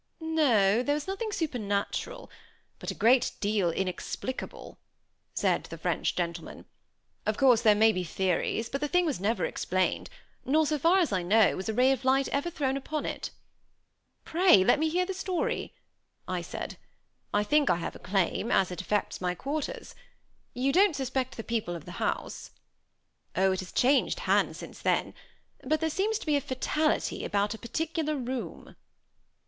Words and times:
"No, 0.19 0.81
there 0.81 0.95
was 0.95 1.05
nothing 1.07 1.31
supernatural; 1.31 2.31
but 2.79 2.89
a 2.89 2.95
great 2.95 3.33
deal 3.39 3.69
inexplicable," 3.69 4.79
said 5.35 5.65
the 5.65 5.77
French 5.77 6.15
gentleman. 6.15 6.65
"Of 7.27 7.37
course, 7.37 7.61
there 7.61 7.75
may 7.75 7.91
be 7.91 8.03
theories; 8.03 8.67
but 8.67 8.81
the 8.81 8.87
thing 8.87 9.05
was 9.05 9.19
never 9.19 9.45
explained, 9.45 10.09
nor, 10.43 10.65
so 10.65 10.79
far 10.79 10.97
as 10.97 11.11
I 11.13 11.21
know, 11.21 11.55
was 11.55 11.69
a 11.69 11.73
ray 11.75 11.91
of 11.91 12.03
light 12.03 12.27
ever 12.29 12.49
thrown 12.49 12.77
upon 12.77 13.05
it." 13.05 13.29
"Pray 14.25 14.63
let 14.63 14.79
me 14.79 14.89
hear 14.89 15.05
the 15.05 15.13
story," 15.13 15.71
I 16.27 16.41
said. 16.41 16.77
"I 17.31 17.43
think 17.43 17.69
I 17.69 17.75
have 17.75 17.95
a 17.95 17.99
claim, 17.99 18.51
as 18.51 18.71
it 18.71 18.81
affects 18.81 19.21
my 19.21 19.35
quarters. 19.35 19.93
You 20.55 20.71
don't 20.73 20.95
suspect 20.95 21.37
the 21.37 21.43
people 21.43 21.75
of 21.75 21.85
the 21.85 21.91
house?" 22.01 22.49
"Oh! 23.35 23.51
it 23.51 23.59
has 23.59 23.71
changed 23.71 24.21
hands 24.21 24.57
since 24.57 24.81
then. 24.81 25.13
But 25.63 25.79
there 25.79 25.91
seemed 25.91 26.15
to 26.15 26.25
be 26.25 26.37
a 26.37 26.41
fatality 26.41 27.23
about 27.23 27.53
a 27.53 27.59
particular 27.59 28.15
room." 28.17 28.75